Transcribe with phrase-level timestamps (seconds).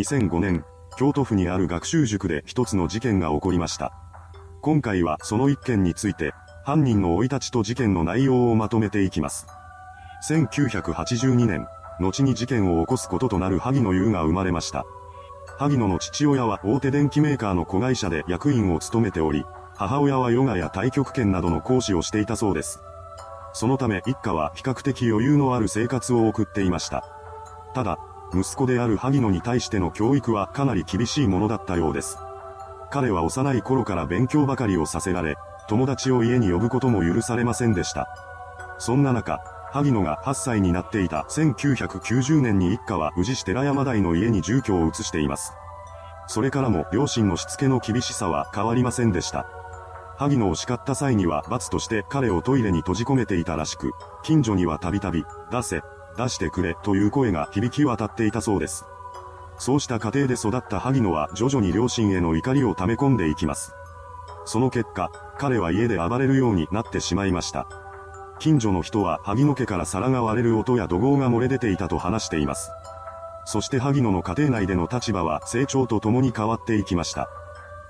[0.00, 0.64] 2005年、
[0.96, 3.92] 京都府にある学習塾で一つの事件が起こりました。
[4.62, 6.32] 今回はその一件について、
[6.64, 9.46] 犯人の生い立ちと事件の内容をまとめていきます。
[10.26, 11.66] 1982年、
[12.00, 14.86] 後に事件を起こすこととなる萩野優が生まれました。
[15.58, 19.44] 萩野の父親は大手電機メーカーの子会社で役員を務めており、
[19.76, 22.80] 母親はヨガや太極拳などの講師をしていたそうです。
[23.52, 27.04] そのため一家は比較的余裕のある生活を送っていました。
[27.74, 27.98] ただ、
[28.34, 32.18] 息子である萩野に対しての教育はかなり厳しいものだったようです。
[32.90, 35.36] 彼は幼い頃から勉強ばかりをさせられ、
[35.68, 38.08] 友達を家に呼ぶことも許されませんでした。
[38.78, 39.40] そんな中、
[39.72, 45.52] 萩野が8歳になっていた1990年に一家は宇治市寺山台の家に住居を移しています。
[46.26, 49.46] それからも両親のしつけの厳しさは変わりませんでした。
[50.16, 53.92] 萩野を叱った際には罰として彼をトイレに閉じ込めていたらしく、
[54.22, 55.82] 近所にはたびたび、出せ、
[56.20, 58.84] 出してくれという声が響き渡っていたそうです。
[59.58, 63.74] そうした家庭で育った萩野は徐々に両親への怒りを溜め込んでいきます。
[64.44, 67.66] その結果、彼は家で暴れるようになってしまいました。
[68.38, 72.70] 近所の人は萩野家から皿が割れる音や怒号が漏れ出ていたと話しています。
[73.44, 77.28] そして萩野の家庭内での立場は成長とともに変わっていきました。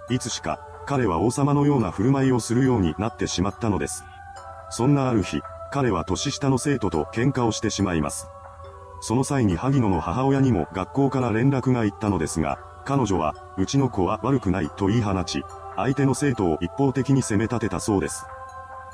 [0.09, 4.05] いつしか、彼は王様のような振る舞いをするようになってしまったのです。
[4.71, 5.41] そんなある日、
[5.73, 8.29] 彼は年下の生徒と喧嘩をしてしまいます。
[9.01, 15.45] その際に萩野の母親にも学校から連絡が行ったのですが、彼女は、うちの子は悪くないと言い放ち、
[15.77, 18.25] 相手の生徒を一方的に責め立てたそうです。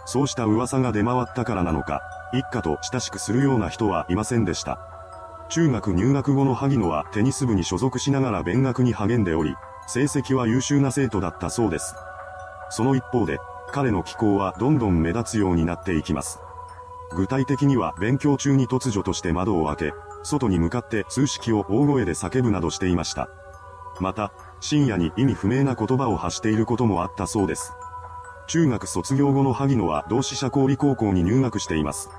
[0.05, 4.79] そうした噂が出回ったからなのか、一家と親しくするような人はいませんでした。
[5.49, 9.55] 中学入学後の萩野はテニス部に所属しながら勉学に励んでおり、
[9.89, 11.95] 成績は優秀な生徒だったそうです。
[12.71, 13.39] その一方で、
[13.73, 16.41] 彼の気候はどんどん目立つようになっていきます。
[17.17, 23.31] 具体的には勉強中に突如として窓を開け、外に向かって数式を大声で叫ぶなどしていました。
[24.01, 27.73] また、深夜に意味不明な言葉を発していることもあったそうです。
[28.49, 32.11] 中学卒業後の萩野は同志社公立高校に入学しています。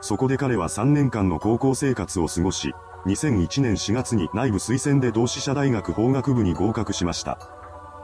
[0.00, 2.74] そこで彼は3年間の高校生活を過ごし、
[3.06, 7.38] 2001年4月に内部推薦で同志社大学法学部に合格しました。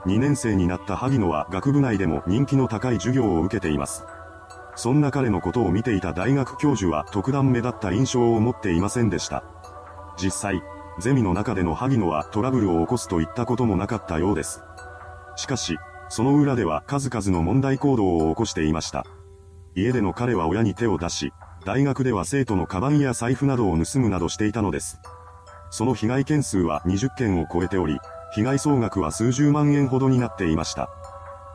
[0.07, 4.05] 2年生になった萩野は学部内でも人気の高い授業を受けています。
[4.81, 9.45] そんな彼のことを見ていた大学教授は特段目立った印象を持っていませんでした。
[10.17, 10.63] 実際、
[10.99, 14.63] ゼミの中での萩野はトラブルを起こすといったこともなかったようです。
[15.37, 15.77] しかし、
[16.09, 19.05] その裏では数々の問題行動を起こしていました。
[19.75, 21.35] 家での彼は親に手を出し、
[21.67, 24.99] 大学では生徒のカバンや財布などを盗むなどしていたのです。
[25.69, 27.99] その被害件数は20件を超えており、
[28.35, 30.89] 被害総額は数十万円ほどになっていました。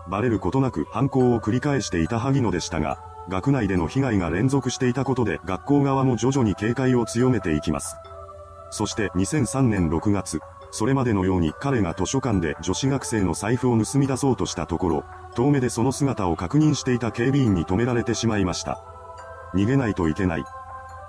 [0.08, 7.98] バレることなく犯行を繰り返していた萩野でしたが、学内での被害が連続していたことで学校側も徐々に警戒を強めていきます。
[8.72, 10.40] そして2003年6月、
[10.72, 15.04] それまでのように彼が図書館で女子学生の財布を盗み出そうとしたところ、
[15.34, 18.84] 遠目でその姿を確認していた警備員に止められてしまいました。
[19.54, 20.44] 逃げないといけない。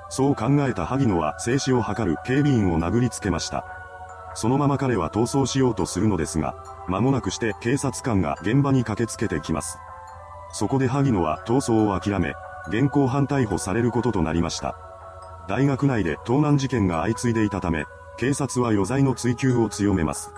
[0.08, 3.64] そう考えた萩野は静止を図る警備員を殴りつけました。
[4.34, 6.54] そのまま彼は逃走しようとするのですが、
[6.86, 9.78] 間もなくして警察官が現場に駆けつけてきます。
[10.58, 12.32] そこで萩野は逃走を諦め、
[12.68, 14.74] 現行犯逮捕されることとなりました。
[15.50, 17.84] 大学内で盗難事件が相次いでいたため、
[18.16, 20.32] 警察は余罪の追及を強めます。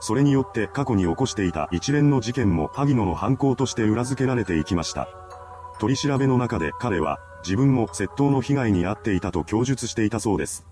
[0.00, 5.06] それによって過去に起こしていた一連の事件も萩野の犯行として裏付けられていきました。
[5.78, 10.64] 取り調べの中で彼は自分も窃盗の被害に遭っていたと供述していたそうです。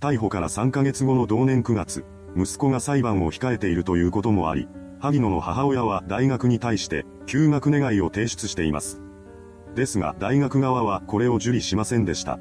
[0.00, 4.68] 逮捕から3ヶ月後の同年9月、息子が裁判を控えているということもあり、
[4.98, 9.02] 萩野の母親は大学に対して休学願いを提出しています。
[9.74, 12.38] ですが大学側はこれを受理しませんでした。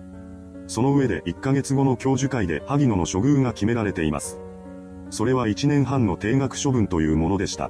[0.68, 4.40] その上で1ヶ月後の教授会で萩野の処遇が決められています。
[5.10, 7.70] それは1年半の定額処分というものでした。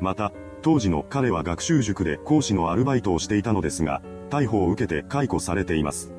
[0.00, 0.32] また、
[0.62, 4.00] 当時の彼は学習塾で講師のアルバイトをしていたのですが、
[4.30, 6.12] 逮捕を受けて解雇されています。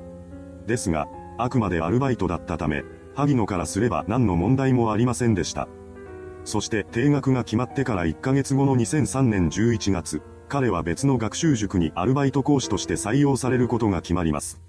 [0.68, 1.08] ですが、
[1.38, 2.84] あくまでアルバイトだったため、
[3.16, 5.68] 萩野からすれば何の問題もありませんでした。
[6.46, 14.62] そして定額が決まってから1ヶ月後の2003年11月、彼は別の学習塾にアルバイト講師として採用されることが決まります。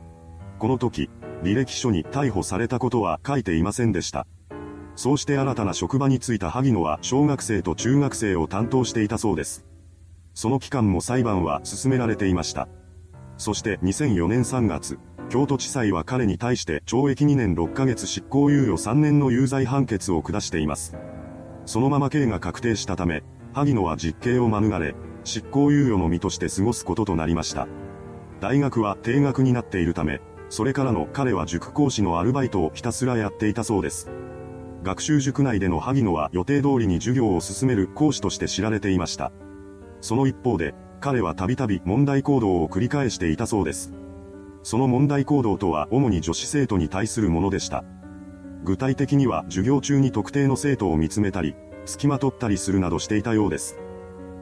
[0.59, 1.11] この時、
[1.43, 4.27] 履歴書に逮捕されたことは書いていませんでした。
[4.95, 9.67] そうして新たな職場に就いた萩野は小学生と中学生を担当していたそうです。
[10.33, 12.69] その期間も裁判は進められていました。
[13.37, 14.99] そして2004年3月、
[15.29, 20.97] 京都地裁は彼に対して懲役2年6ヶ月執行猶予3年の有罪判決を下しています。
[21.67, 23.23] そのまま刑が確定したため、
[23.53, 27.69] 萩野は実刑を免れ、執行猶予の身として過ごすこととなりました。
[28.41, 34.11] 大学は定額になっているため、それからの彼は塾講師のアルバイトをひたすらやっていたそうです。
[34.85, 39.33] 学習塾内での萩野は予定通りに授業を進める講師として知られていました。
[40.01, 43.93] その一方で、彼はたびたび問題行動を繰り返していたそうです。
[44.63, 47.85] その問題行動とは主に女子生徒に対するものでした。
[48.67, 51.55] 具体的には授業中に特定の生徒を見つめたり、
[51.87, 53.79] 付きまとったりするなどしていたようです。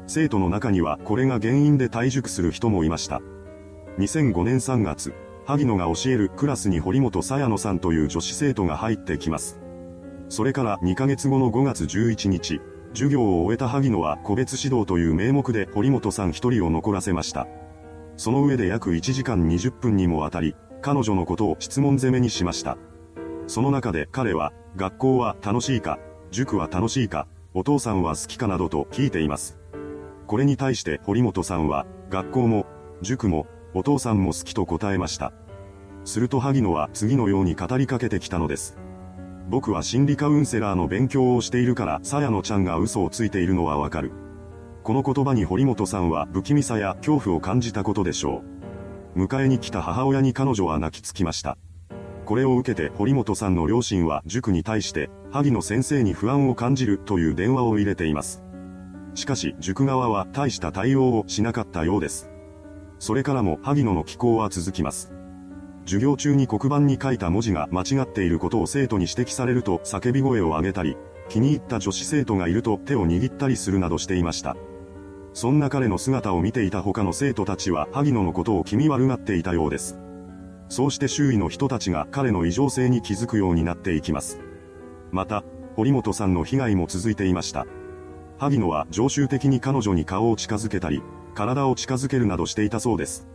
[0.07, 3.21] 生徒の中にはこれが原因で退塾する人もいました。
[3.99, 5.13] 2005年3月、
[5.45, 9.61] 萩野が教えるクラスに堀本さやのさんという女子生徒が入ってきます。
[10.31, 12.63] それから2ヶ月後の5月11日、
[12.95, 17.47] 授業を終えた萩野は個別指導という名目で堀本さん一人を残らせました。
[18.17, 22.79] その上で約1時間20分にもわたり、彼女のことを質問攻めにしました。
[23.47, 25.99] その中で彼は、学校は楽しいか、
[26.31, 29.59] 塾は楽しいか、お父さんは好きかなどと聞いています。
[30.27, 32.67] これに対して堀本さんは、学校も、
[33.03, 35.33] 塾も、お父さんも好きと答えました。
[36.05, 38.79] すると萩野は次のように語りかけてきたのです。
[39.49, 44.13] 僕は心理カウンセラーの勉強をしているから、さやのちゃんが嘘をついているのはわかる。
[44.83, 48.43] この言葉に堀本さんは不気味さや恐怖を感じたことでしょ
[49.15, 49.25] う。
[49.25, 51.57] 迎えに来た母親に彼女は泣きつきました。
[52.25, 58.43] これを受けて堀本さんの両親は塾に対して、萩野先生に不安を感じるという電話を入れています。
[59.15, 62.31] しかし、塾側は大した対応をしなかったようです。
[62.99, 65.13] それからも萩野の寄稿は続きます。
[65.85, 70.97] 授業中に黒板に書いた文字が間違っていることを生徒に指摘されると叫び声を上げたり、
[71.29, 74.57] 気に入った女子生徒がいると手を握ったりするなどしていました。
[75.35, 79.99] そんな彼の姿を見ていた他の生徒たちは萩野のことを気味悪がっていたようです。
[80.69, 84.41] そうして周囲の人たちが彼の異常性に気づくようになっていきます。
[85.13, 85.45] また、
[85.77, 87.67] 堀本さんの被害も続いていました。
[88.39, 91.03] 萩野は常習的に彼女に顔を近づけたり、
[91.35, 93.29] 体を近づけるなどしていたそうです。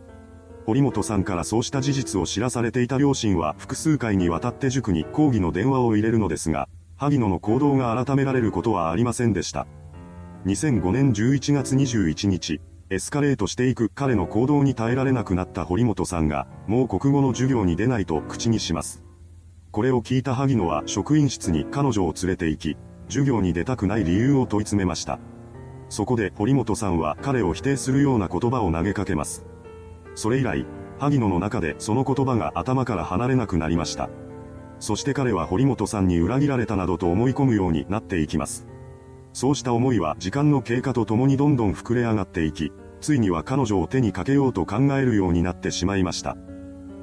[0.66, 9.66] 堀本さんからそうした事実を知らされていた両親は複数回にわたって塾に抗議の電話を入れるのですが、萩野の行動が改められることはありませんでした。
[10.46, 12.60] 2005年11月21日、
[12.92, 19.04] エスカレートしていく彼の行動に耐えられなくなった堀本さんが、もう国語の授業に出ないと口にします。
[19.70, 22.76] これを聞いた萩野は職員室に彼女を連れて行き、
[23.06, 25.20] 授業に出たくない理由を問い詰めました。
[25.88, 29.46] そこで堀本さんは彼を否定するような言葉を投げかけます。
[30.16, 30.66] それ以来、
[30.98, 34.10] 萩野の中でその言葉が頭から離れなくなりました。
[34.80, 38.66] そして彼は堀本さんに裏切られたなどと思い込むようになっていきます。
[39.32, 46.36] そうした思いは時間の経過とともにどんどん膨れ上がっていき、ついには彼女を手にかけようと考えるようになってしまいました。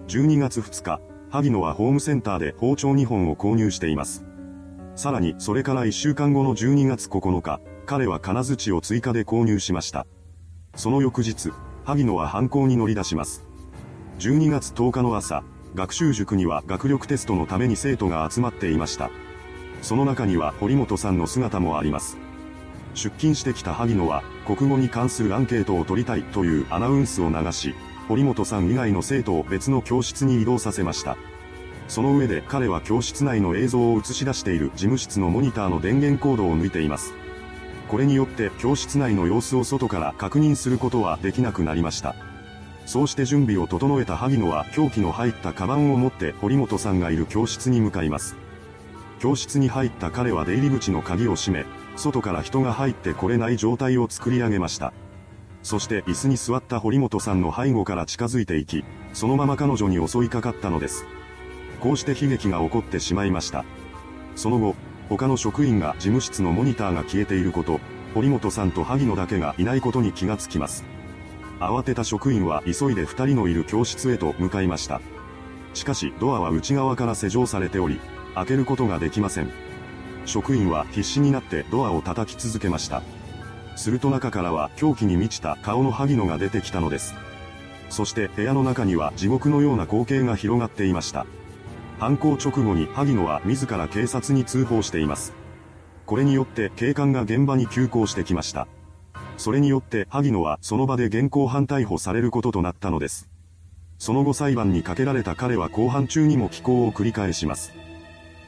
[0.07, 4.25] 12月2日、萩野はホームセンターで包丁2本を購入しています。
[4.95, 10.07] さらにそれから1週間後の12月9日、彼は金槌を追加で購入しました。
[10.75, 11.51] その翌日、
[11.85, 13.45] 萩野は犯行に乗り出します。
[14.19, 15.43] 12月10日の朝、
[15.75, 19.11] 学習塾には学力テストのために生徒が集まっていました。
[19.81, 22.17] その中には堀本さんの姿もあります。
[22.97, 27.73] 出勤してきた萩野は、国語に関するアンケートを取りたいというアナウンスを流し、
[28.07, 31.17] 堀本さん以外の生徒を別の教室に移動させました。
[31.87, 37.13] その上で彼は教室内の映像を映し出している事務室のモニターの電源コードを抜いています。
[37.87, 42.15] これによって教室内の様子を外から確認することはできなくなりました。
[42.85, 48.35] そうして準備を整えた萩野は凶器の入ったカバンを持って堀本さんがいる教室に向かいます。
[49.19, 51.65] 教室に入った彼は出入り口の鍵を閉め、
[51.97, 54.93] 外から人が入ってこれない状態を作り上げました。
[55.63, 61.05] そして椅子に座った堀本さんの背後から近づいていき、そのまま彼女に襲いかかったのです。
[61.79, 63.65] こうして悲劇が起こってしまいました。
[64.35, 64.75] その後、
[65.09, 67.79] 他の職員が事務室のモニターが消えていること、
[68.13, 70.85] 堀本さんと萩野だけがいないことに気がつきます。
[71.59, 75.01] 慌てた職員は急いで二人のいる教室へと向かいました。
[75.73, 77.99] しかしドアは内側から施錠されており、
[78.35, 79.66] 開けることができません。
[80.27, 83.01] 職員は必死になってドアを叩き続けました。
[83.75, 87.15] すると中からは狂気に満ちた顔の萩野が出てきたのです。
[87.89, 91.25] そして部屋の中には地獄のような光景が広がっていました。
[91.99, 95.33] 犯行直後に萩野は自ら警察に通報しています。
[96.05, 98.67] これによって警官が現場に急行してきました。
[99.37, 103.29] それによって萩野はその場で現行犯逮捕されることとなったのです。
[103.99, 107.73] その後裁判にかけられた彼は公判中にも寄稿を繰り返します。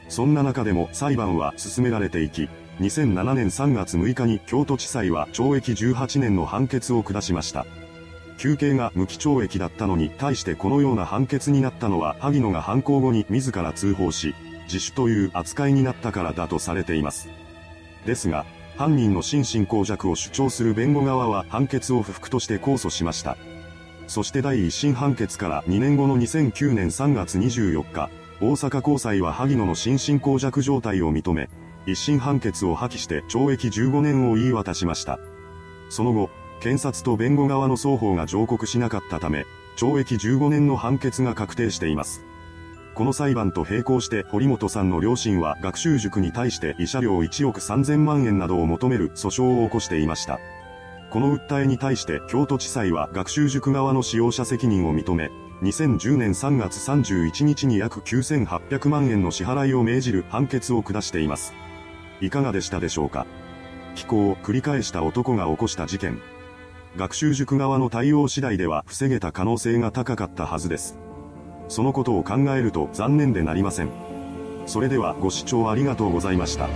[0.09, 2.49] そんな中でも裁判は進められていき、
[2.79, 7.65] 2007年3月6日に京都地裁は懲役18年の判決を下しました。
[8.37, 14.33] 休刑が無期懲役だったのに対してこのような判決になったのは萩野が犯行後に自ら通報し、
[14.71, 17.29] 自首という扱いになったからだとされています。
[18.05, 18.45] ですが、
[18.77, 23.35] 犯人の心神耗弱を主張する弁護側は判決を不服として控訴しました。
[24.07, 28.09] そして第一審判決から2年後の2009年3月24日、
[28.41, 31.50] 大阪高裁は萩野の心神耗弱状態を認め、
[31.86, 35.19] 一審判決を破棄して懲役15年を言い渡しました。
[35.89, 36.29] その後、
[36.62, 39.46] 検察と弁護側の双方が上告しなかったため、
[39.77, 42.24] 懲役15年の判決が確定しています。
[42.96, 50.39] この裁判と並行して堀本さんの両親は学習塾に対して慰謝料1億3000万円などを求める訴訟を起こしていました。
[51.10, 55.29] この訴えに対して京都地裁は学習塾側の使用者責任を認め、
[55.61, 61.53] 2010年3月31日に約9800万円の支払いを命じる判決を下しています。
[62.21, 63.25] いかがでしたでしょうか？
[63.95, 66.21] 飛行を繰り返した男が起こした事件。
[66.95, 70.97] 学習塾側の対応次第では防げた可能性が高かったはずです。
[71.67, 73.89] そのことを考えると残念でなりません。
[74.65, 76.69] それではご視聴ありがとうございました。